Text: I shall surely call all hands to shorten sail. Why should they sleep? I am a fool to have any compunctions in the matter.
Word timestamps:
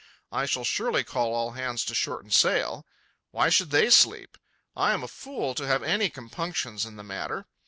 I 0.31 0.47
shall 0.47 0.63
surely 0.63 1.03
call 1.03 1.31
all 1.31 1.51
hands 1.51 1.85
to 1.85 1.93
shorten 1.93 2.31
sail. 2.31 2.87
Why 3.29 3.49
should 3.49 3.69
they 3.69 3.91
sleep? 3.91 4.35
I 4.75 4.93
am 4.93 5.03
a 5.03 5.07
fool 5.07 5.53
to 5.53 5.67
have 5.67 5.83
any 5.83 6.09
compunctions 6.09 6.87
in 6.87 6.95
the 6.95 7.03
matter. 7.03 7.45